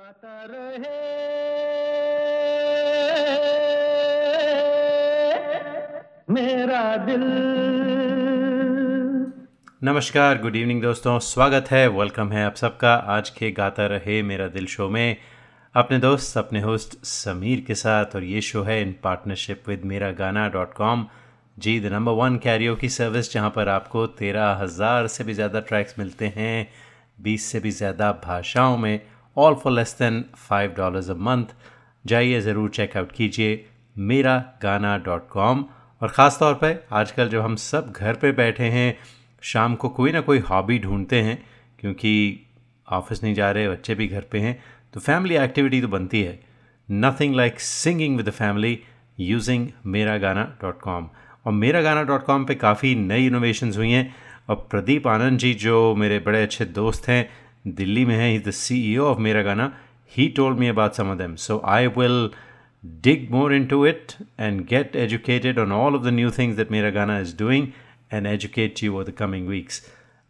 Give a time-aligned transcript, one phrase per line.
[0.00, 0.98] गाता रहे।
[6.30, 7.24] मेरा दिल।
[9.82, 14.48] नमस्कार गुड इवनिंग दोस्तों, स्वागत है वेलकम है आप सबका। आज के गाता रहे मेरा
[14.48, 15.16] दिल शो में
[15.74, 20.10] अपने दोस्त, अपने होस्ट समीर के साथ और ये शो है इन partnership with Mera
[20.14, 21.06] Gana dot com
[21.58, 25.60] ji the number one Cairo की सर्विस जहाँ पर आपको तेरह हज़ार से भी ज़्यादा
[25.62, 26.68] ट्रैक्स मिलते हैं,
[27.20, 29.00] बीस से भी ज़्यादा भाषाओं में।
[29.36, 31.54] All for less than five dollars a month
[32.04, 33.64] जाइए ज़रूर चेकआउट कीजिए
[33.96, 35.64] मेरा गाना डॉट कॉम
[36.02, 38.98] और ख़ास तौर पर आजकल जब हम सब घर पे बैठे हैं,
[39.42, 41.36] शाम को कोई ना कोई हॉबी ढूंढते हैं,
[41.78, 42.46] क्योंकि
[42.88, 44.58] ऑफ़िस नहीं जा रहे, बच्चे भी घर पे हैं
[44.94, 46.38] तो फैमिली एक्टिविटी तो बनती है।
[46.88, 48.78] Nothing like singing with the family
[49.20, 51.08] using Mera Gana dot com
[51.46, 54.14] और मेरा गाना डॉट कॉम पर काफ़ी नई इनोवेशंस हुई हैं
[54.48, 57.28] और प्रदीप आनंद जी, जो मेरे बड़े अच्छे दोस्त हैं
[57.64, 59.72] दिल्ली में है is the C E O of Mera Gana.
[60.12, 62.30] He told me about some of them so I will
[62.84, 64.12] dig more into it
[64.44, 67.66] and get educated on all of the new things that मेरा गाना is doing
[68.10, 69.80] and educate you over the coming weeks.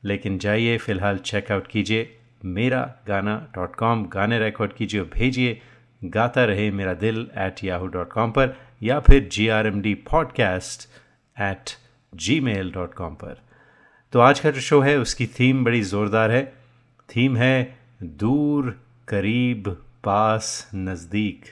[0.05, 5.61] लेकिन जाइए, फ़िलहाल checkout कीजिए मेरा गाना dot com गाने record कीजिए और भेजिए।
[6.05, 9.95] गाता रहे मेरा दिल एट याहू डॉट कॉम पर या फिर G R M D
[10.11, 10.89] podcast
[11.41, 11.77] at
[12.41, 13.41] Gmail dot com पर।
[14.13, 16.43] तो आज का जो शो है, उसकी थीम बड़ी ज़ोरदार है।
[17.11, 18.71] थीम है दूर,
[19.09, 19.69] करीब,
[20.05, 21.45] पास, नज़दीक।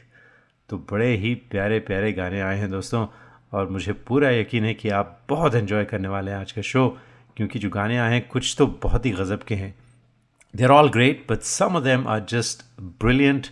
[0.68, 3.06] तो बड़े ही प्यारे प्यारे गाने आए हैं दोस्तों,
[3.52, 6.88] और मुझे पूरा यकीन है कि आप बहुत इन्जॉय करने वाले हैं आज का शो
[7.36, 9.74] क्योंकि जो गाने आए हैं कुछ तो बहुत ही गज़ब के हैं।
[10.54, 13.46] They are all great but some of them are just brilliant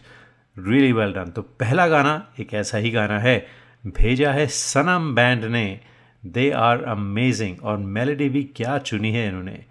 [0.56, 3.38] really well done तो पहला गाना एक ऐसा ही गाना है,
[3.86, 5.80] भेजा है सनम बैंड ने।
[6.22, 9.64] दे आर अमेजिंग और मेलेडी भी क्या चुनी है इन्होंने।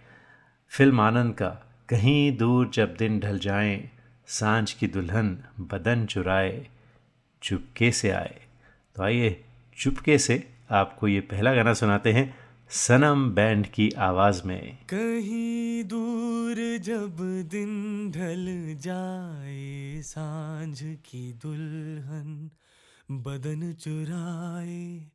[0.72, 3.90] फ़िल्म आनंद का। कहीं दूर जब दिन ढल जाए,
[4.28, 6.68] साँझ की दुल्हन बदन चुराए,
[7.44, 8.42] चुपके से आए।
[8.96, 9.44] तो आइए,
[9.78, 12.36] चुपके से आपको ये पहला गाना सुनाते हैं,
[12.70, 17.18] सनम बैंड की आवाज़ में। कहीं दूर जब
[17.50, 22.52] दिन ढल जाए, साँझ की दुल्हन
[23.12, 25.15] बदन चुराए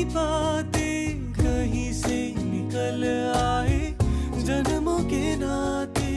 [0.00, 0.88] नहीं पाते
[1.36, 3.04] कहीं से निकल
[3.36, 3.80] आए
[4.48, 6.12] जन्मों के नाते।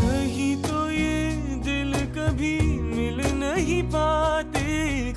[0.00, 4.64] कहीं तो ये दिल कभी मिल नहीं पाते,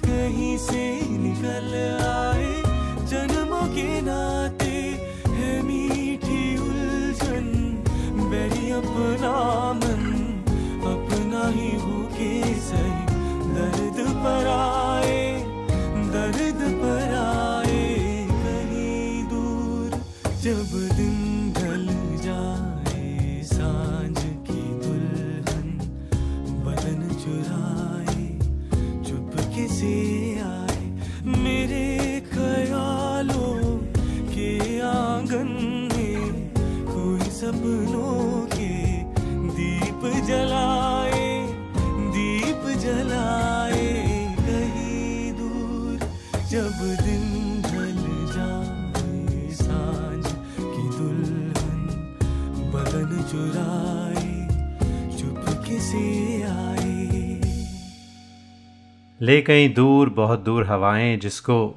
[0.04, 0.86] कहीं से
[1.24, 1.72] निकल
[2.04, 2.52] आए
[3.08, 4.59] जन्मों के नाते।
[59.22, 61.76] ले गई दूर बहुत दूर हवाएँ जिसको,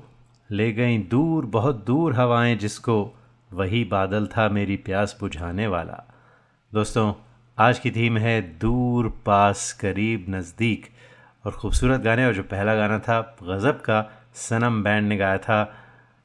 [0.50, 3.15] ले गई दूर बहुत दूर हवाएँ जिसको,
[3.53, 6.12] वही बादल था मेरी प्यास बुझाने वाला।
[6.75, 7.15] दोस्तों,
[7.59, 10.87] आज की थीम है दूर पास करीब नज़दीक।
[11.47, 15.75] और ख़ूबसूरत गाने, और जो पहला गाना था गज़ब का, सनम बैंड ने गाया था,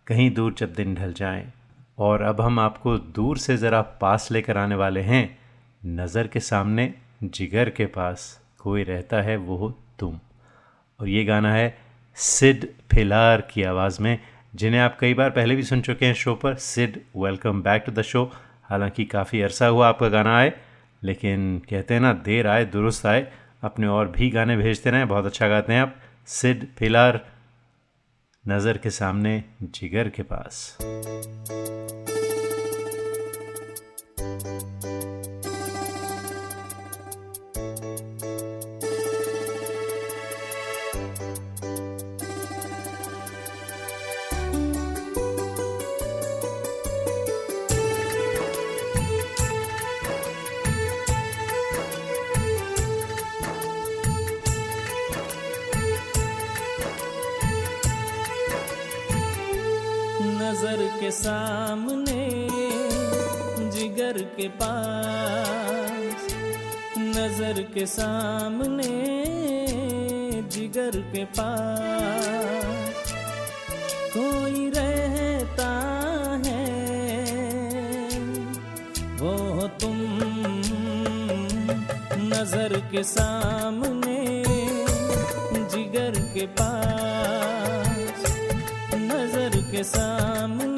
[0.08, 1.54] कहीं दूर जब दिन ढल जाएँ।
[1.98, 5.38] और अब हम आपको दूर से ज़रा पास लेकर आने वाले हैं।
[5.86, 6.94] नज़र के सामने,
[7.24, 10.20] जिगर के पास, कोई रहता है वो तुम।
[11.00, 11.78] और ये गाना है
[12.16, 14.20] सिड फिलार की आवाज़ में,
[14.56, 17.92] जिन्हें आप कई बार पहले भी सुन चुके हैं शो पर। Sid welcome back to
[17.92, 18.24] the show
[18.70, 20.54] हालाँकि काफ़ी अरसा हुआ आपका गाना आए,
[21.04, 23.28] लेकिन कहते हैं ना, देर आए, दुरुस्त आए।
[23.64, 25.96] अपने और भी गाने भेजते रहें, बहुत अच्छा गाते हैं आप।
[26.28, 27.26] सिड फिलार,
[28.48, 30.78] नज़र के सामने, जिगर के पास।
[61.08, 62.24] के सामने
[63.72, 66.26] जिगर के पास,
[67.00, 68.96] नज़र के सामने
[70.52, 73.14] जिगर के पास
[74.18, 75.72] कोई रहता
[76.46, 76.66] है,
[79.22, 79.98] वो हो तुम
[82.28, 84.20] नज़र के सामने
[85.72, 88.26] जिगर के पास,
[89.12, 90.77] नज़र के सामने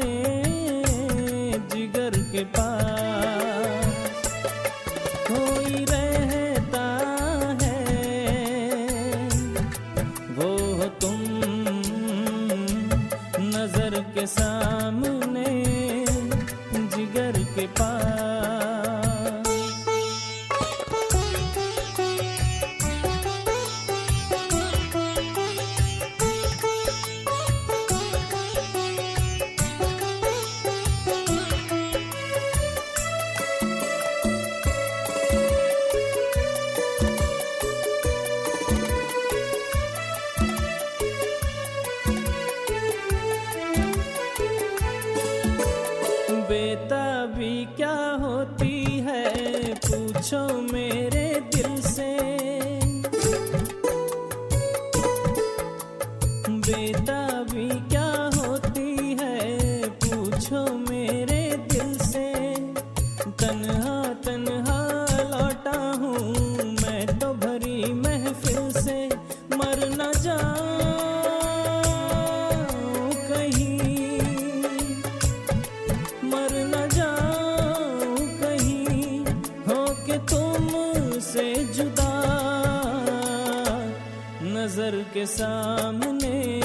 [85.19, 86.61] के सामने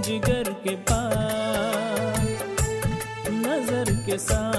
[0.00, 2.20] जिगर के पास
[3.30, 4.55] नज़र के सामने।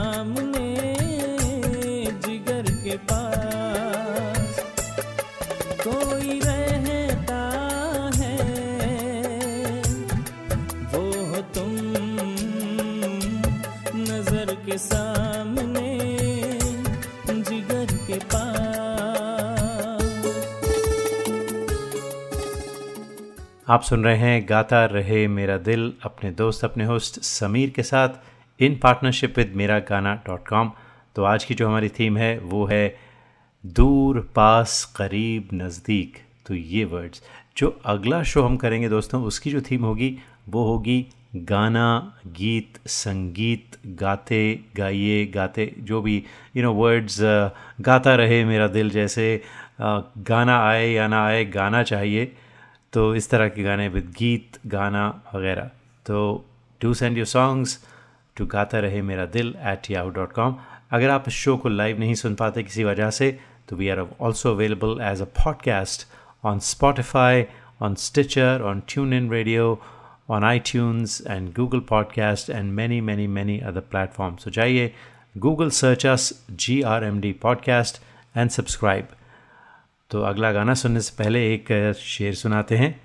[23.69, 28.09] आप सुन रहे हैं गाता रहे मेरा दिल अपने दोस्त अपने होस्ट समीर के साथ
[28.59, 30.71] इन पार्टनरशिप विद मेरा गाना डॉट कॉम
[31.15, 32.95] तो आज की जो हमारी थीम है वो है
[33.65, 37.21] दूर पास करीब नज़दीक। तो ये वर्ड्स
[37.57, 40.17] जो अगला शो हम करेंगे दोस्तों उसकी जो थीम होगी
[40.49, 41.05] वो होगी
[41.35, 41.87] गाना
[42.27, 46.23] गीत संगीत गाते गाइए गाते जो भी
[46.57, 47.17] यू नो वर्ड्स
[47.81, 49.41] गाता रहे मेरा दिल जैसे
[49.79, 52.31] अ, गाना आए या ना आए गाना चाहिए।
[52.97, 55.69] तो इस तरह के गाने विद गीत गाना वगैरह
[56.05, 56.19] तो
[56.81, 57.77] do send your songs
[58.37, 60.55] to Gaata Rahe Mera दिल एट याहू डॉट कॉम
[60.97, 63.29] अगर आप इस शो को लाइव नहीं सुन पाते किसी वजह से
[63.69, 66.07] तो we are also available as a podcast
[66.45, 67.45] on Spotify
[67.81, 68.81] on Stitcher on
[69.13, 69.79] TuneIn radio
[70.29, 74.43] on iTunes and Google Podcast and many, many, many other platforms.
[74.43, 74.91] So जाइए
[75.45, 76.25] Google search us
[76.63, 77.99] GRMD podcast
[78.35, 79.13] and subscribe.
[80.09, 83.01] तो अगला गाना सुनने से पहले एक शेर सुनाते हैं।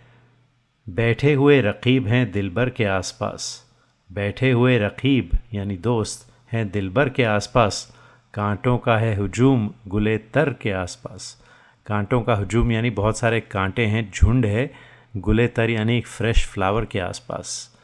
[0.89, 3.67] बैठे हुए रकीब हैं दिलबर के आसपास।
[4.13, 7.97] बैठे हुए रकीब, यानी दोस्त, हैं दिलबर के आसपास।
[8.35, 11.43] कांटों का है हजूम गुले तर के आसपास।
[11.87, 14.73] कांटों का हजूम, यानी बहुत सारे कांटे हैं, झुंड है
[15.17, 17.77] गुले तर, यानी एक फ्रेश फ्लावर के आसपास।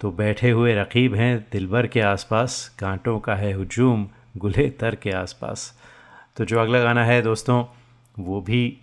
[0.00, 5.10] तो बैठे हुए रकीब हैं दिलबर के आसपास। कांटों का है हजूम गुले तर के
[5.10, 5.80] आसपास।
[6.36, 7.64] तो जो अगला गाना है दोस्तों
[8.18, 8.78] वो भी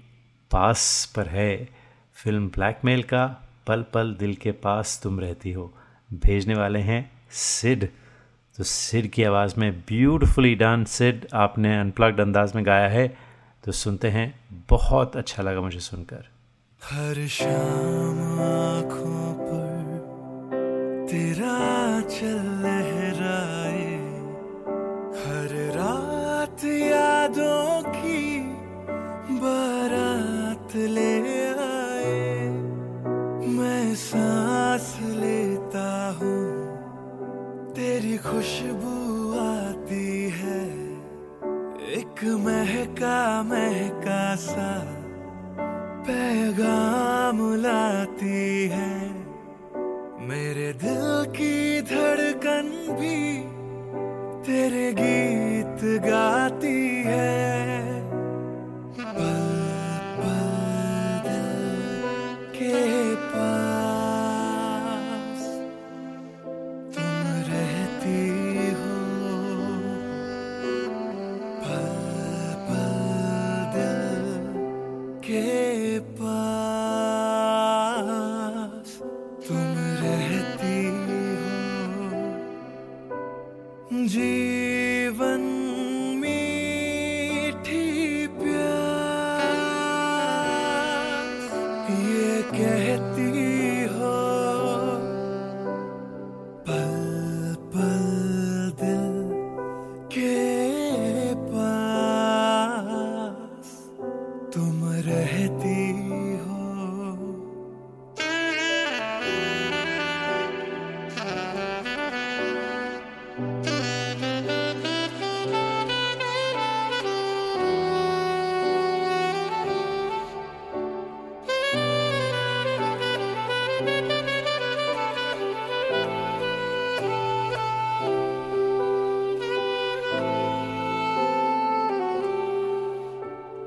[0.51, 1.69] पास पर है।
[2.13, 5.73] फ़िल्म ब्लैकमेल का पल पल दिल के पास तुम रहती हो।
[6.13, 7.89] भेजने वाले हैं सिड।
[8.57, 13.17] तो सिड की आवाज़ में ब्यूटिफुली डन सिड। आपने अनप्लग्ड अंदाज में गाया है।
[13.63, 16.29] तो सुनते हैं। बहुत अच्छा लगा मुझे सुनकर।
[16.83, 19.81] हर शाम आँखों पर
[21.11, 23.91] तेरा चल लहराए
[25.21, 28.00] हर रात यादों की
[29.41, 31.13] बारात ले
[31.59, 32.49] आए,
[33.47, 35.87] मैं सांस लेता
[36.19, 36.41] हूँ।
[37.73, 38.95] तेरी खुशबू
[39.39, 40.61] आती है,
[41.91, 44.71] एक महका महका सा
[46.07, 48.93] पैगाम लाती है।
[50.27, 52.69] मेरे दिल की धड़कन
[52.99, 53.17] भी
[54.45, 57.90] तेरे गीत गाती है।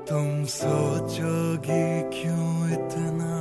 [0.09, 3.35] तुम सोचोगी क्यों इतना?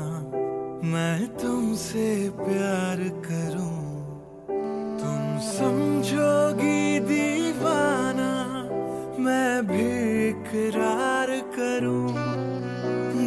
[0.88, 2.06] मैं तुमसे
[2.36, 3.80] प्यार करूँ।
[5.00, 8.32] तुम समझोगी दीवाना,
[9.18, 9.88] मैं भी
[10.28, 12.08] इकरार करूँ।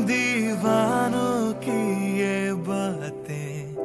[0.05, 1.81] दीवानों की
[2.19, 3.75] ये बातें,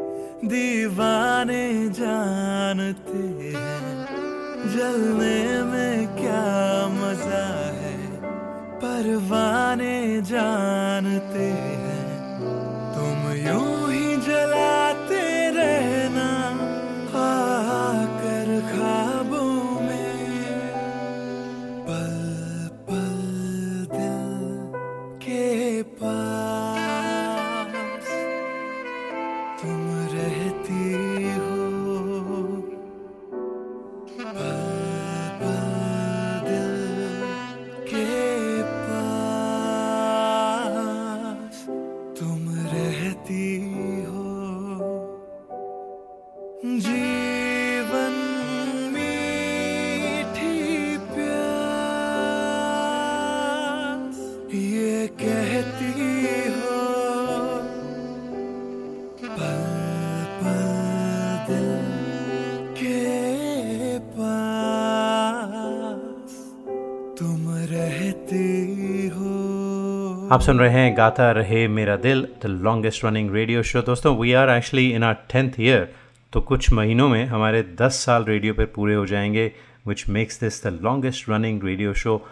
[0.49, 3.71] दीवाने जानते हैं।
[4.73, 5.92] जलने में
[9.13, 11.45] परवाने जानते
[11.83, 12.05] हैं।
[12.95, 13.82] तुम यूँ
[67.23, 73.63] तुम रहती हो। आप सुन रहे हैं Gaata Rahe Mera Dil the longest running radio
[73.63, 75.95] show दोस्तों we are actually in our tenth year
[76.33, 79.53] तो कुछ महीनों में हमारे 10 साल रेडियो पर पूरे हो जाएँगे
[79.87, 82.27] which makes this the longest running radio show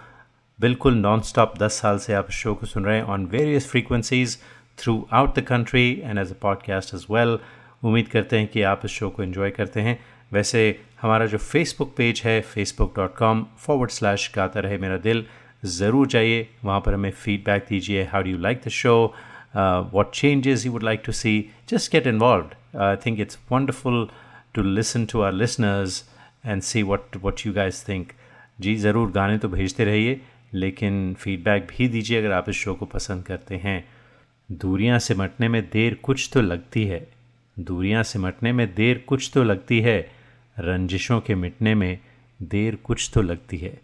[0.61, 4.39] बिल्कुल नॉन स्टॉप 10 साल से आप शो को सुन रहे हैं on various frequencies
[5.13, 7.39] throughout the country and as a podcast as well
[7.85, 11.95] उम्मीद करते हैं कि आप इस शो को इन्जॉय करते हैं। वैसे हमारा जो फेसबुक
[11.97, 15.25] पेज है Facebook dot com forward slash Gaata Rahe Mera दिल,
[15.65, 18.95] ज़रूर जाइए। वहाँ पर हमें फीडबैक दीजिए। How do you like the show
[19.93, 21.33] what changes you would like to see
[21.69, 24.09] just get involve I think it's wonderful
[24.55, 26.03] to listen to our listeners
[26.47, 28.13] and see what what you guys think
[28.61, 30.21] जी, ज़रूर गाने तो भेजते रहिए,
[30.55, 33.85] लेकिन feedback भी दीजिए अगर आप इस शो को पसंद करते हैं।
[34.49, 37.07] दूरियाँ सिमटने में देर कुछ तो लगती है।
[37.57, 40.01] दूरियाँ सिमटने में देर कुछ तो लगती है।
[40.59, 41.99] रंजिशों के मिटने में
[42.43, 43.81] देर कुछ तो लगती है।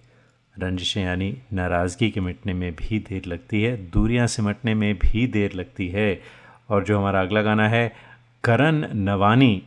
[0.59, 5.53] रंजिशें यानी नाराज़गी के मिटने में भी देर लगती है, दूरियाँ सिमटने में भी देर
[5.53, 6.23] लगती है।
[6.71, 7.93] और जो हमारा अगला गाना है,
[8.45, 9.63] करण नवानी,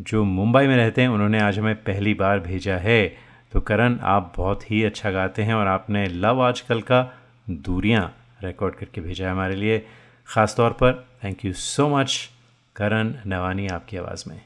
[0.00, 3.16] जो मुंबई में रहते हैं, उन्होंने आज हमें पहली बार भेजा है।
[3.52, 7.18] तो करण, आप बहुत ही अच्छा गाते हैं और आपने लव आजकल का
[7.50, 9.86] दूरियाँ रिकॉर्ड करके भेजा है हमारे लिए।
[10.26, 12.30] ख़ास तौर पर thank you so much
[12.76, 14.40] Karan Navani आपकी आवाज़ में।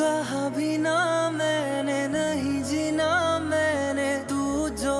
[0.00, 0.98] कहा भी ना
[1.30, 4.96] मैंने, नहीं जीना मैंने तू जो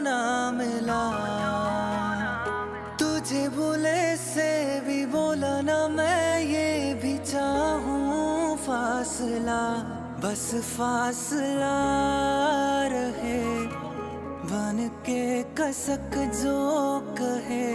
[0.00, 0.18] ना
[0.50, 1.04] मिला।
[2.98, 9.62] तुझे भूले से भी बोला ना मैं, ये भी चाहूँ फासला।
[10.24, 10.46] बस
[10.76, 11.74] फासला
[12.92, 13.42] रहे
[14.44, 16.60] बन के कसक जो
[17.20, 17.72] कहे।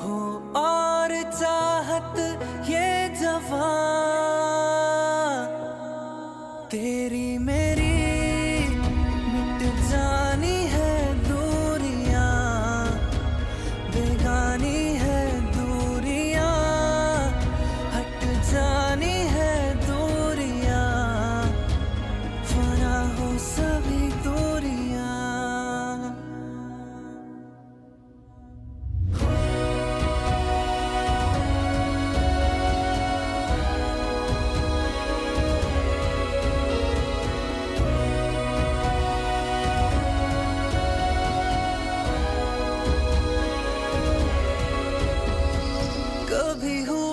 [0.00, 0.20] हो
[0.56, 2.18] और चाहत
[2.68, 4.03] ये जवान
[46.54, 47.03] कभी हुआ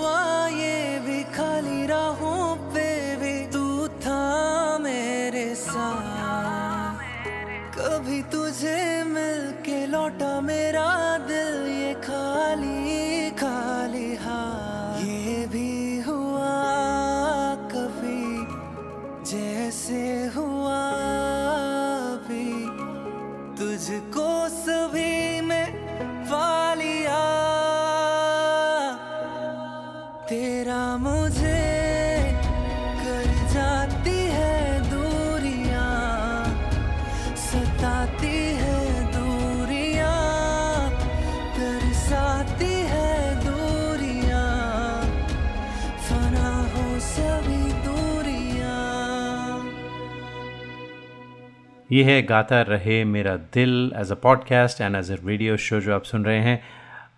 [51.92, 55.94] ये है Gaata Rahe Mera Dil as a podcast and as a radio show जो
[55.94, 56.62] आप सुन रहे हैं।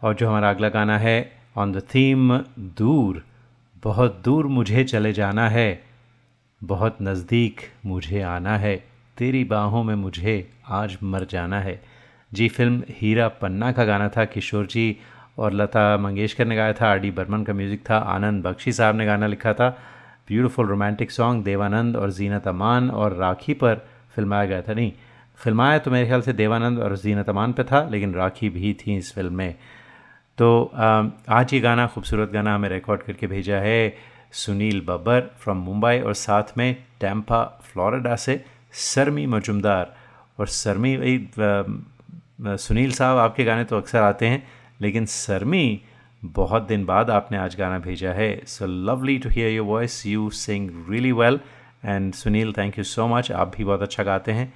[0.02, 2.37] और जो हमारा अगला गाना है ऑन द थीम
[2.78, 3.22] दूर,
[3.82, 5.82] बहुत दूर मुझे चले जाना है,
[6.62, 8.76] बहुत नज़दीक मुझे आना है,
[9.16, 10.37] तेरी बाहों में मुझे
[10.72, 11.80] आज मर जाना है।
[12.32, 14.96] जी, फ़िल्म हीरा पन्ना का गाना था, किशोर जी
[15.38, 18.96] और लता मंगेशकर ने गाया था, आर डी बर्मन का म्यूज़िक था, आनंद बख्शी साहब
[18.96, 19.70] ने गाना लिखा था।
[20.28, 24.92] ब्यूटीफुल रोमांटिक सॉन्ग देवानंद और जीनत अमान और राखी पर फिल्माया गया था। नहीं
[25.38, 28.96] फिल्माया तो मेरे ख्याल से देवानंद और जीनत अमान पे था लेकिन राखी भी थी
[28.96, 29.55] इस फ़िल्म में।
[30.38, 30.48] तो
[31.31, 33.94] आज ये गाना खूबसूरत गाना हमें रिकॉर्ड करके भेजा है
[34.35, 38.44] सुनील बब्बर फ्रॉम मुंबई और साथ में टैम्पा फ्लोरिडा से
[38.85, 39.94] सरमी मजुमदार।
[40.38, 41.83] और सरमी अम,
[42.44, 44.42] सुनील साहब आपके गाने तो अक्सर आते हैं
[44.81, 45.81] लेकिन सरमी
[46.22, 50.29] बहुत दिन बाद आपने आज गाना भेजा है। So lovely to hear your voice you
[50.31, 51.38] sing really well
[51.85, 54.53] and Sunil thank you so much आप भी बहुत अच्छा गाते हैं।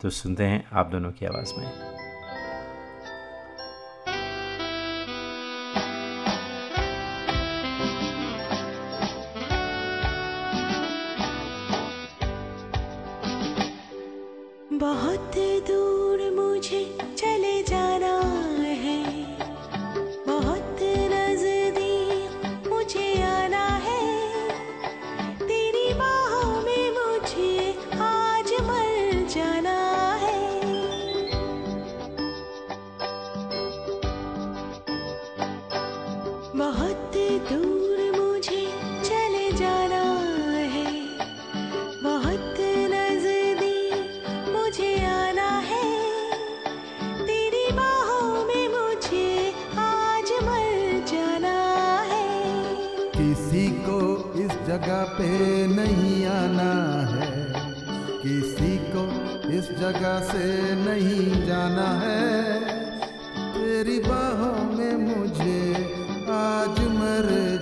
[0.00, 2.07] तो सुनते हैं आप दोनों की आवाज़ में।
[60.70, 62.60] नहीं जाना है।
[63.54, 65.74] तेरी बाहों में मुझे
[66.30, 67.57] आज मर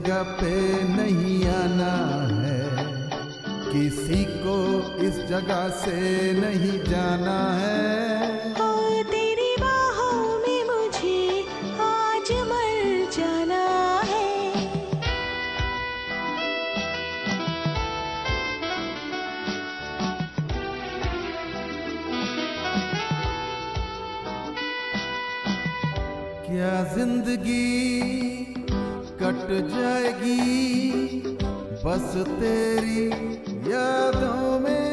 [0.00, 0.52] जगह पे
[0.88, 1.94] नहीं आना
[2.34, 2.60] है।
[3.64, 4.56] किसी को
[5.06, 5.98] इस जगह से
[6.34, 11.20] नहीं जाना है। और तेरी बाहों में मुझे
[11.82, 12.80] आज मर
[13.16, 13.62] जाना
[14.08, 14.28] है।
[26.46, 27.79] क्या ज़िंदगी
[29.50, 31.22] कट जाएगी।
[31.84, 33.06] बस तेरी
[33.72, 34.89] यादों में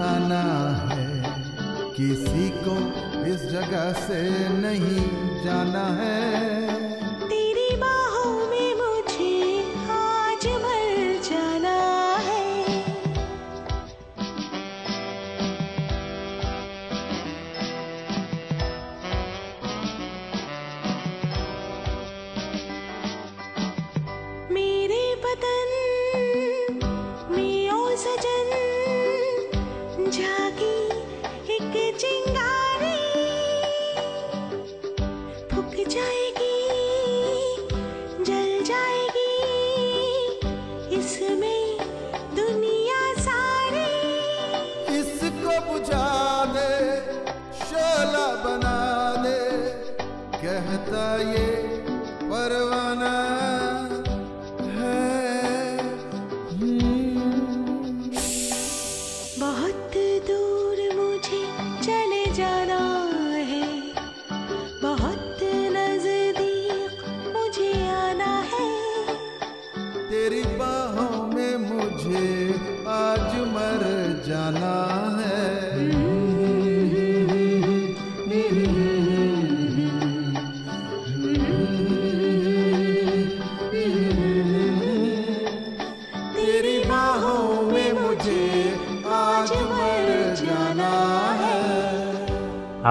[0.00, 0.42] आना
[0.94, 1.22] है।
[1.96, 2.76] किसी को
[3.24, 5.06] इस जगह से नहीं
[5.44, 6.49] जाना है।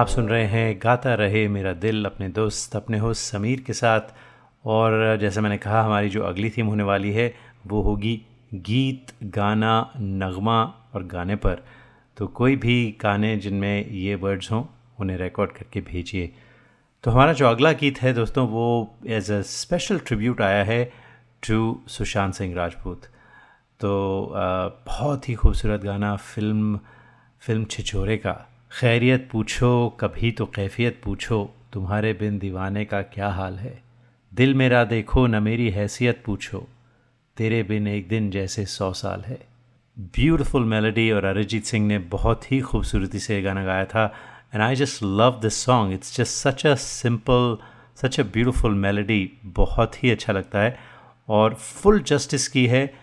[0.00, 4.00] आप सुन रहे हैं गाता रहे मेरा दिल अपने दोस्त, अपने होस्ट समीर के साथ।
[4.64, 7.34] और जैसे मैंने कहा, हमारी जो अगली थीम होने वाली है,
[7.66, 8.22] वो होगी
[8.54, 10.62] गीत, गाना, नगमा
[10.94, 11.62] और गाने पर।
[12.16, 14.64] तो कोई भी गाने जिनमें ये वर्ड्स हों,
[15.00, 16.32] उन्हें रिकॉर्ड करके भेजिए।
[17.04, 20.84] तो हमारा जो अगला गीत है दोस्तों, वो एज अ स्पेशल ट्रिब्यूट आया है
[21.48, 23.02] टू सुशांत सिंह राजपूत।
[23.80, 24.32] तो
[24.86, 26.80] बहुत ही खूबसूरत गाना, फ़िल्म
[27.40, 33.54] फ़िल्म छिछोरे का। खैरियत पूछो, कभी तो कैफियत पूछो, तुम्हारे बिन दीवाने का क्या हाल
[33.54, 33.82] है?
[34.34, 36.68] दिल मेरा देखो, न मेरी हैसियत पूछो।
[37.36, 39.38] तेरे बिन एक दिन जैसे सौ साल है।
[39.98, 44.14] ब्यूटिफुल मेलोडी और अरिजीत सिंह ने बहुत ही खूबसूरती से गाना गाया था।
[44.54, 47.58] And I just love this song it's just such a simple
[47.96, 50.78] such a beautiful melody बहुत ही अच्छा लगता है।
[51.28, 52.94] और फुल जस्टिस की है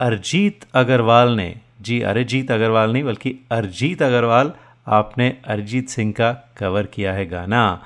[0.00, 4.52] अरिजीत अग्रवाल ने। जी, अरिजीत अग्रवाल नहीं, बल्कि अरिजीत अग्रवाल
[4.86, 7.82] आपने अरिजीत सिंह का कवर किया है गाना।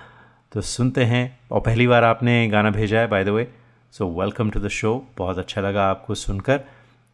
[0.52, 3.48] तो सुनते हैं, और पहली बार आपने गाना भेजा है by the way
[3.92, 6.60] so welcome to the show बहुत अच्छा लगा आपको सुनकर,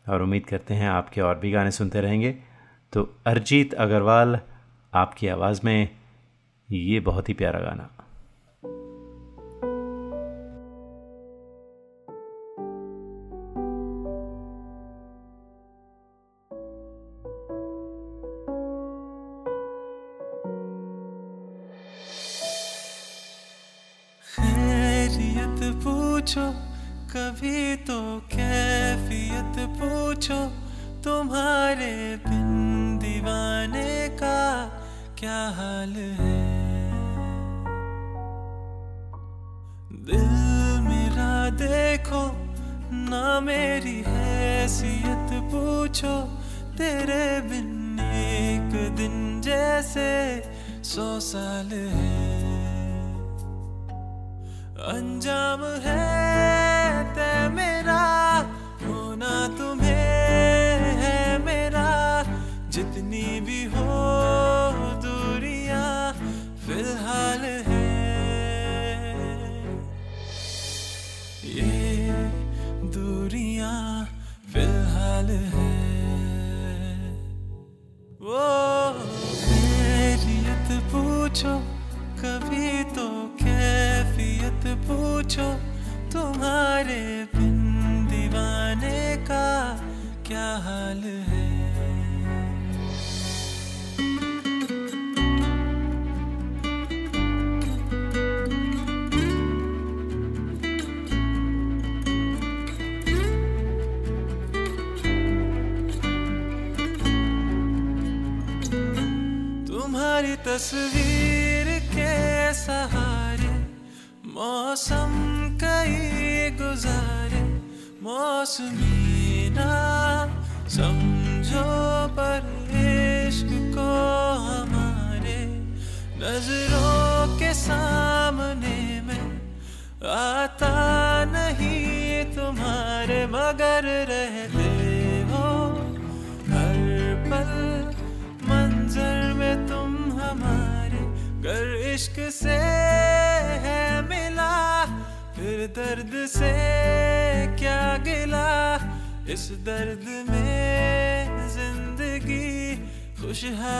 [0.08, 2.34] और उम्मीद करते हैं आपके और भी गाने सुनते रहेंगे।
[2.92, 4.38] तो अरिजीत अग्रवाल,
[4.92, 5.88] आपकी आवाज़ में
[6.68, 7.88] ये बहुत ही प्यारा गाना।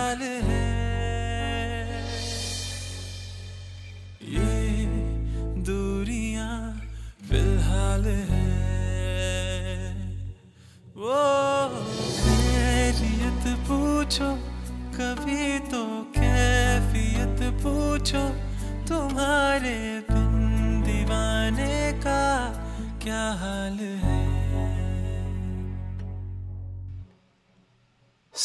[0.04, 0.83] खुशहाल है।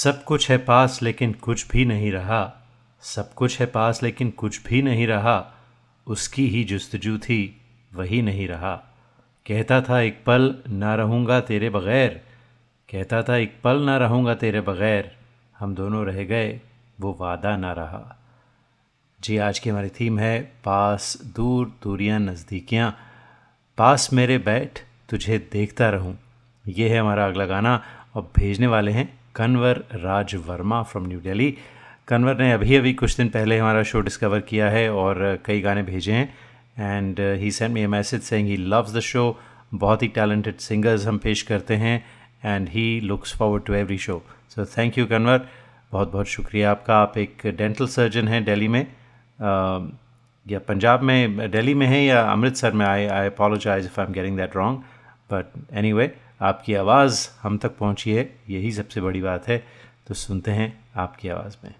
[0.04, 2.54] सब कुछ है पास, लेकिन कुछ भी नहीं रहा।
[3.02, 5.54] सब कुछ है पास, लेकिन कुछ भी नहीं रहा।
[6.08, 7.62] उसकी ही जस्तजू थी,
[7.94, 8.76] वही नहीं रहा।
[9.48, 12.22] कहता था, एक पल ना रहूँगा तेरे बग़ैर।
[12.92, 15.16] कहता था, एक पल ना रहूँगा तेरे बग़ैर।
[15.60, 16.62] हम दोनों रह गए,
[17.02, 18.20] वो वादा ना रहा।
[19.22, 22.98] जी, आज की हमारी थीम है, पास, दूर, दूरियाँ, नज़दीकियाँ।
[23.78, 26.20] पास मेरे बैठ, तुझे देखता रहूँ।
[26.68, 27.84] ये है हमारा अगला गाना,
[28.16, 31.52] और भेजने वाले हैं कन्वर राज वर्मा फ्रॉम न्यू दिल्ली
[32.08, 35.84] कन्वर ने अभी अभी कुछ दिन पहले हमारा शो डिस्कवर किया है और कई गाने
[35.84, 36.34] भेजे हैं।
[36.80, 39.24] And he send me a message saying he loves the show
[39.74, 41.96] बहुत ही टैलेंटेड सिंगर्स हम पेश करते हैं
[42.46, 45.48] and he looks forward to every show so thank you Kanwar.
[45.92, 49.90] बहुत बहुत शुक्रिया आपका। आप एक डेंटल सर्जन हैं दिल्ली में। Uh,
[50.46, 52.86] या पंजाब में दिल्ली में हैं या अमृतसर में?
[52.86, 54.80] I I apologize if I am getting that wrong
[55.32, 55.52] but
[55.94, 56.08] anyway
[56.42, 59.68] आपकी आवाज़ हम तक पहुँची है, यही सबसे बड़ी बात है।
[60.08, 61.76] तो सुनते हैं आपकी आवाज़ में।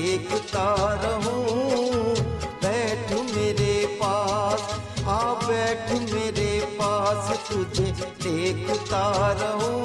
[0.00, 0.64] देखता
[1.02, 2.14] रहूँ
[2.62, 4.62] बैठ मेरे पास
[5.06, 7.90] आ बैठ मेरे पास तुझे
[8.22, 9.04] देखता
[9.42, 9.79] रहूँ।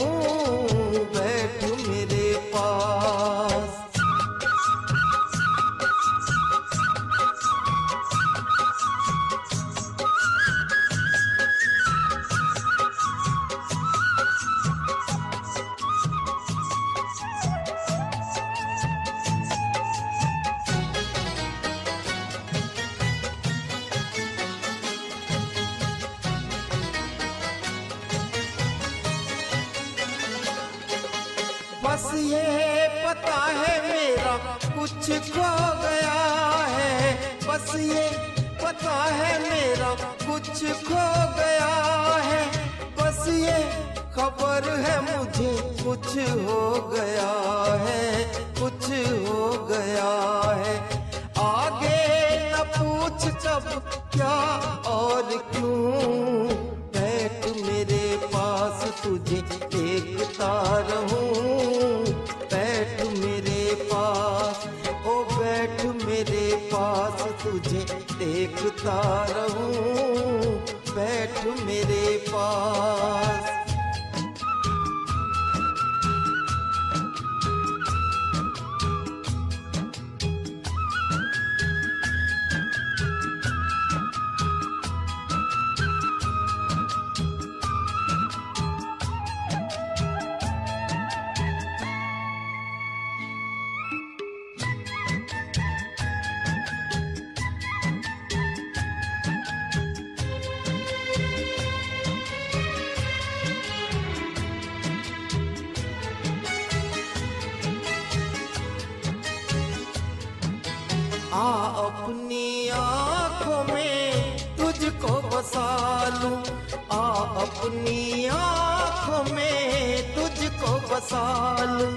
[117.46, 121.26] अपनी आँखों में तुझको बसा
[121.72, 121.94] लूँ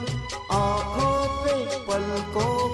[0.57, 1.55] आँखों पे
[1.89, 2.68] पलकों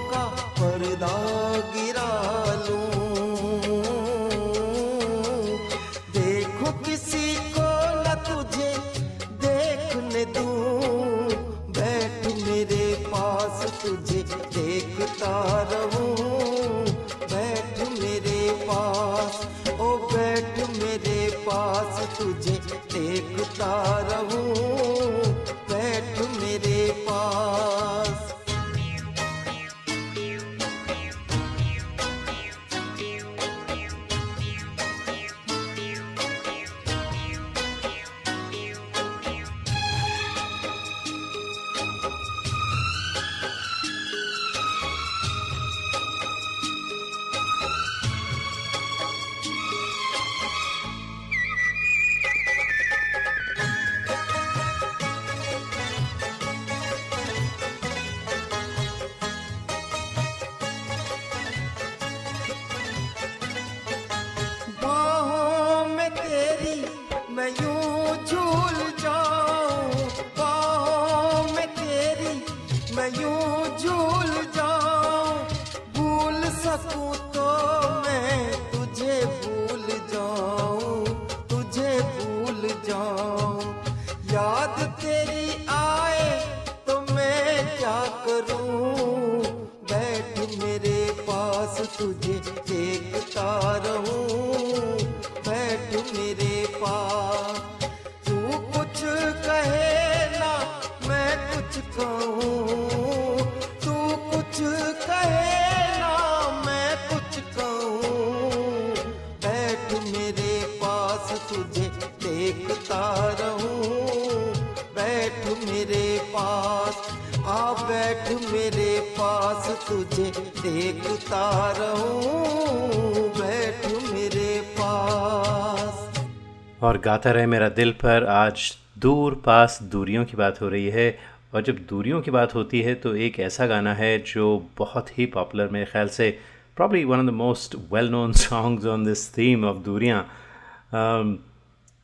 [126.85, 128.71] और गाता रहे मेरा दिल पर। आज
[129.01, 131.07] दूर पास दूरियों की बात हो रही है
[131.53, 134.45] और जब दूरियों की बात होती है तो एक ऐसा गाना है जो
[134.77, 136.29] बहुत ही पॉपुलर मेरे ख्याल से।
[136.77, 140.21] Probably one of the most well known songs on this theme of दूरियाँ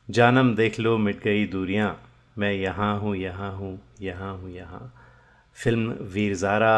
[0.08, 1.96] जानम देख लो मिट गई दूरियाँ।
[2.38, 4.92] मैं यहाँ हूँ यहाँ हूँ यहाँ हूँ, यहाँ।
[5.56, 6.76] फ़िल्म वीर ज़ारा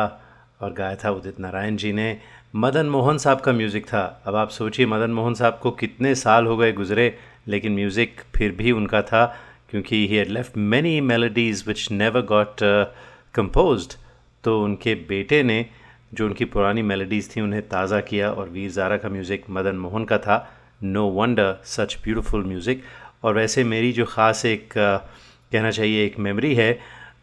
[0.61, 2.16] और गाया था उदित नारायण जी ने।
[2.57, 6.46] मदन मोहन साहब का म्यूज़िक था। अब आप सोचिए मदन मोहन साहब को कितने साल
[6.46, 7.14] हो गए गुज़रे।
[7.47, 9.24] लेकिन म्यूज़िक फिर भी उनका था
[9.70, 12.61] क्योंकि he had left many melodies which never got
[13.34, 13.92] composed
[14.45, 15.64] तो उनके बेटे ने
[16.14, 20.05] जो उनकी पुरानी मेलोडीज़ थी उन्हें ताज़ा किया और वीर ज़ारा का म्यूज़िक मदन मोहन
[20.05, 20.36] का था।
[20.82, 22.82] No wonder such beautiful music
[23.24, 24.97] और वैसे मेरी जो ख़ास एक अ,
[25.53, 26.72] कहना चाहिए एक मेमोरी है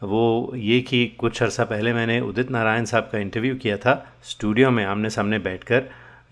[0.04, 3.94] वो ये कि कुछ अर्सा पहले मैंने उदित नारायण साहब का इंटरव्यू किया था
[4.24, 5.84] स्टूडियो में आमने सामने बैठकर।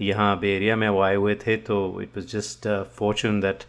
[0.02, 2.68] यहाँ बे एरिया में वो आए हुए थे तो it was just
[2.98, 3.64] fortune that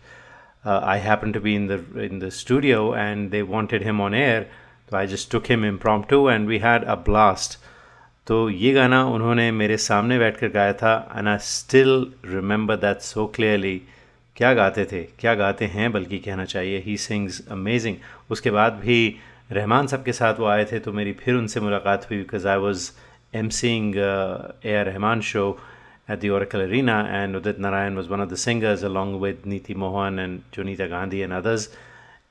[0.69, 4.47] I happen to be in the in the studio and they wanted him on air
[4.91, 7.59] तो I just took him impromptu and we had a blast
[8.27, 13.27] तो ये गाना उन्होंने मेरे सामने बैठकर गाया था and I still remember that so
[13.27, 13.83] clearly
[14.37, 15.03] क्या गाते थे?
[15.03, 15.93] क्या गाते हैं?
[15.93, 17.97] बल्कि कहना चाहिए ही सिंग्स अमेजिंग
[18.31, 19.17] उसके बाद भी
[19.53, 22.57] रहमान साहब के साथ वो आए थे तो मेरी फिर उनसे मुलाकात हुई because I
[22.57, 22.91] was
[23.49, 23.97] emceeing
[24.65, 25.59] A Rahman show
[26.11, 29.75] at the Oracle Arena, and Udit Narayan was one of the singers along with Niti
[29.75, 31.69] Mohan and Junita Gandhi and others.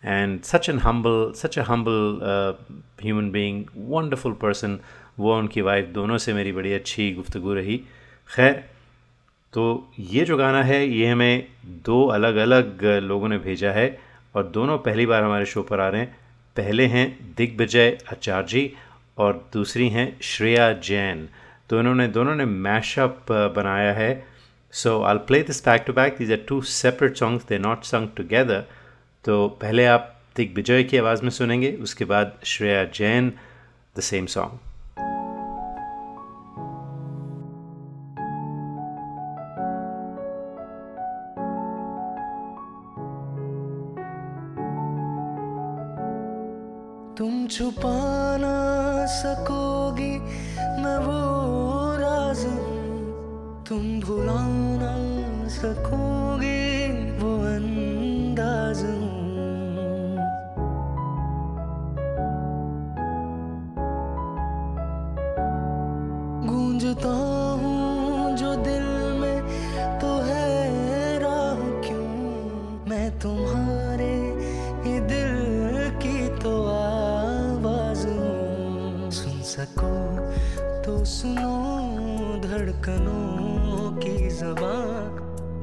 [0.03, 2.53] And such an humble, such a humble uh,
[2.99, 4.81] human being, wonderful person.
[5.19, 7.75] वो उनकी wife दोनों से मेरी बड़ी अच्छी गुफ्तगु रही
[8.35, 8.53] खैर
[9.53, 9.63] तो
[9.99, 11.47] ये जो गाना है ये हमें
[11.85, 13.87] दो अलग अलग लोगों ने भेजा है
[14.35, 16.15] और दोनों पहली बार हमारे शो पर आ रहे हैं
[16.57, 17.05] पहले हैं
[17.37, 18.69] दिग्विजय आचार्य
[19.25, 21.27] और दूसरी हैं श्रेया जैन
[21.69, 24.11] तो इन्होंने, दोनों ने मैशअप बनाया है।
[24.73, 28.07] So I play this back to back these are two separate songs they not sung
[28.17, 28.63] together
[29.25, 33.31] तो पहले आप दिग्विजय की आवाज़ में सुनेंगे, उसके बाद Shreya Jain
[33.97, 34.57] the same song
[47.17, 47.95] तुम छुपा
[48.37, 48.55] ना
[49.11, 49.58] सकोगी
[55.51, 56.59] सकोगी
[57.19, 58.81] वो अंदाज
[66.47, 67.15] गूंजता
[67.61, 68.87] हूँ जो दिल
[69.19, 69.39] में
[69.99, 70.47] तो है
[71.19, 72.07] राह क्यों
[72.89, 74.13] मैं तुम्हारे
[75.09, 75.35] दिल
[75.99, 76.57] की तो
[79.13, 79.95] सुन सको
[80.83, 81.55] तो सुनो
[82.43, 83.58] धड़कनों
[83.97, 84.73] की जबा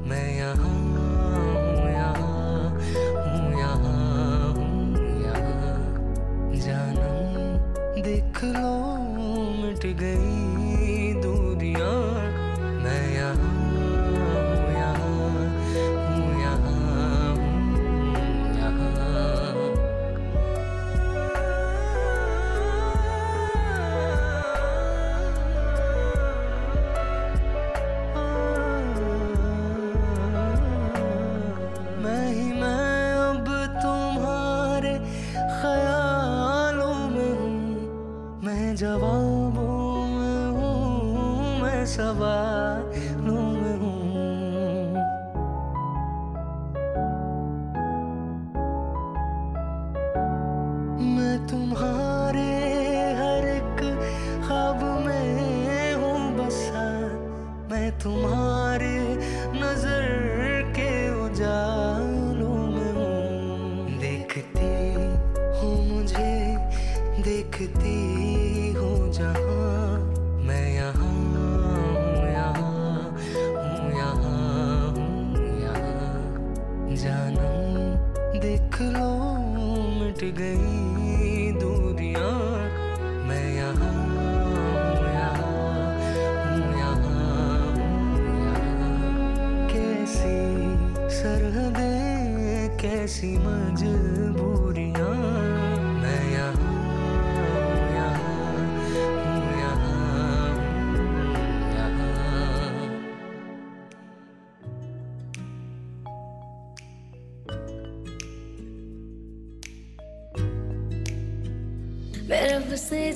[0.09, 3.75] मैं यहाँ हूँ यहाँ हूँ यहाँ
[4.53, 4.75] हूँ
[5.23, 8.76] यहाँ। जानम देख लो।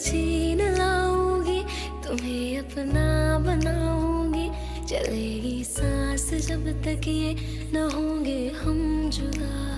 [0.04, 1.60] छीन लाऊँगी
[2.04, 3.06] तुम्हें अपना
[3.40, 4.50] बनाऊँगी।
[4.88, 7.36] चलेगी सांस जब तक ये
[7.74, 9.71] न होंगे हम जुदा।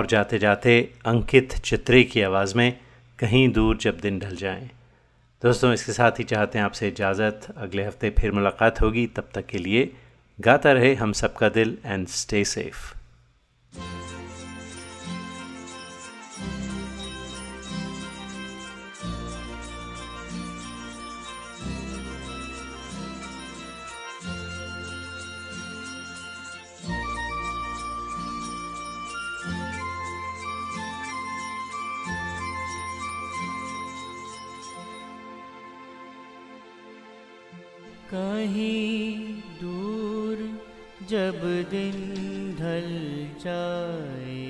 [0.00, 0.72] और जाते जाते
[1.06, 2.78] अंकित चित्रे की आवाज़ में
[3.18, 4.70] कहीं दूर जब दिन ढल जाएँ।
[5.42, 9.46] दोस्तों, इसके साथ ही चाहते हैं आपसे इजाज़त। अगले हफ़्ते फिर मुलाकात होगी। तब तक
[9.46, 9.90] के लिए
[10.38, 12.99] गाता रहे हम सबका दिल एंड स्टे सेफ़
[38.50, 40.38] कहीं दूर
[41.10, 41.40] जब
[41.70, 41.98] दिन
[42.58, 42.88] ढल
[43.44, 44.46] जाए।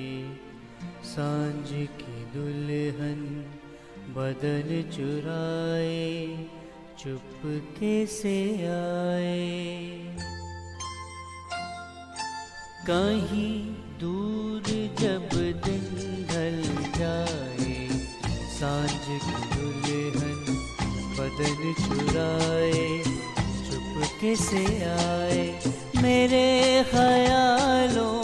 [1.05, 3.21] साँझ की दुल्हन
[4.15, 6.47] बदन चुराए,
[6.99, 8.35] चुपके से
[8.67, 9.37] आए।
[12.89, 13.53] कहीं
[13.99, 14.63] दूर
[14.99, 15.29] जब
[15.67, 15.85] दिन
[16.31, 16.61] ढल
[16.97, 17.87] जाए,
[18.59, 20.43] साँझ की दुल्हन
[21.19, 23.10] बदन चुराए
[24.21, 25.43] चुपके से आए,
[25.97, 28.21] मेरे ख्यालों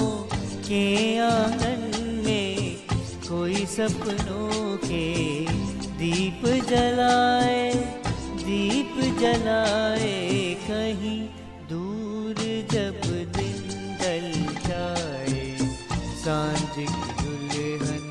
[0.67, 0.83] के
[1.17, 2.77] आँगन में
[3.27, 5.07] कोई सपनों के
[5.97, 7.73] दीप जलाए
[8.43, 11.19] दीप जलाए कहीं
[11.69, 12.35] दूर
[12.73, 13.01] जब
[13.37, 13.57] दिन
[13.97, 14.29] ढल
[14.67, 15.57] जाए।
[16.21, 16.85] साँझ की
[17.23, 18.05] दुल्हन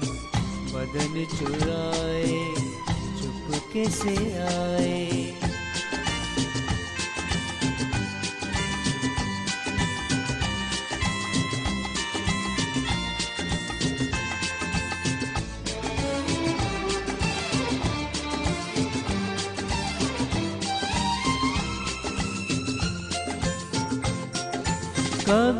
[0.74, 2.42] बदन चुराए,
[3.22, 4.16] चुपके से
[4.48, 5.25] आए।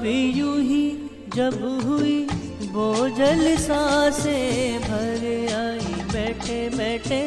[0.06, 0.82] कभी यूँ ही
[1.34, 1.54] जब
[1.84, 2.18] हुई
[2.74, 4.38] बोझल सासे
[4.78, 7.18] भर आई बैठे बैठे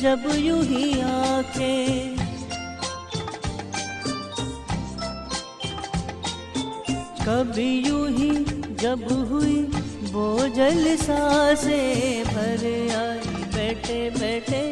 [0.00, 2.16] जब यूँ ही आँखें।
[7.22, 8.30] कभी यूँ ही
[8.82, 9.56] जब हुई
[10.10, 11.80] बोझल सासे
[12.32, 12.66] भर
[12.98, 14.64] आई बैठे बैठे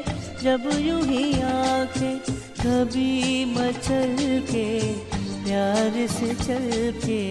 [0.42, 2.18] जब यूँ ही आँखें,
[2.66, 4.16] कभी मचल
[4.50, 5.11] के
[5.44, 6.68] प्यार से चल
[7.04, 7.22] के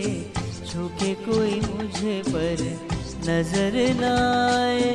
[0.66, 2.64] छूके कोई मुझे पर
[3.28, 4.91] नज़र न आए,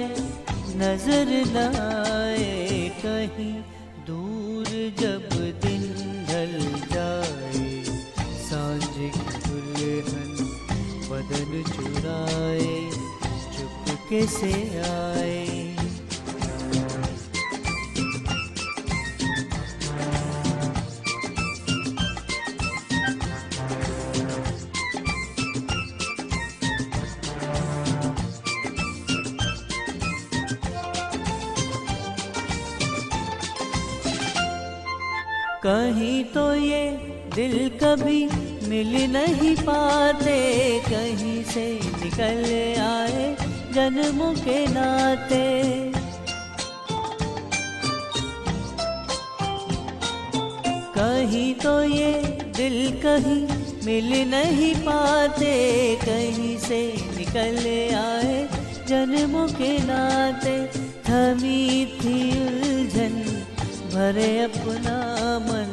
[0.76, 3.54] नज़र न आए। कहीं
[4.06, 4.68] दूर
[5.00, 5.28] जब
[5.64, 5.82] दिन
[6.28, 6.54] ढल
[6.92, 7.82] जाए,
[8.48, 9.08] साँझ की
[9.46, 10.30] दुल्हन
[11.10, 12.74] बदन चुराए,
[13.56, 14.52] चुपके से
[14.90, 15.45] आए।
[35.66, 36.82] कहीं तो ये
[37.34, 38.28] दिल कभी
[38.68, 40.36] मिल नहीं पाते।
[40.80, 41.64] कहीं से
[42.02, 42.44] निकल
[42.80, 43.24] आए
[43.74, 45.42] जन्मों के नाते।
[50.98, 52.12] कहीं तो ये
[52.56, 53.42] दिल कहीं
[53.86, 55.54] मिल नहीं पाते।
[55.96, 56.80] कहीं से
[57.16, 57.58] निकल
[57.96, 58.38] आए
[58.88, 60.56] जन्मों के नाते।
[61.08, 63.45] थमी थी उलझन
[63.97, 64.97] भरे अपना
[65.38, 65.70] मन,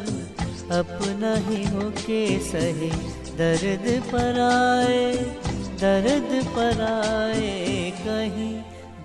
[0.71, 2.89] अपना ही हो के सहे।
[3.37, 5.13] दर्द पर आए,
[5.81, 8.53] दर्द पर आए कहीं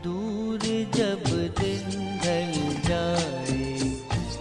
[0.04, 0.58] दूर
[0.96, 1.24] जब
[1.58, 1.88] दिन
[2.22, 2.52] ढल
[2.88, 3.78] जाए।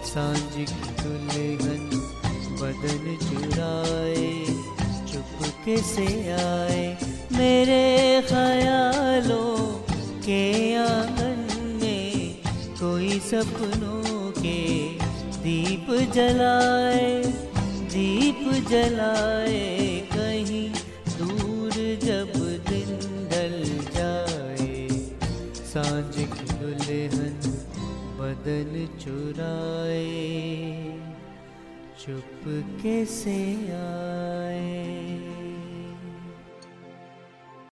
[0.04, 0.64] साँझ की
[1.02, 1.90] दुल्हन
[2.60, 4.44] बदन चुराए,
[5.12, 6.98] चुपके से आए।
[7.32, 9.56] मेरे ख्यालों
[10.20, 12.36] के आँगन में
[12.80, 14.17] कोई सपनों
[14.48, 17.22] के दीप जलाए
[17.92, 20.70] दीप जलाए कहीं
[21.18, 21.72] दूर
[22.04, 22.32] जब
[22.68, 23.56] दिन ढल
[23.96, 24.88] जाए।
[25.54, 27.40] साँझ की दुल्हन
[28.20, 30.04] बदन चुराए,
[32.04, 33.38] चुपके से
[33.78, 35.07] आए।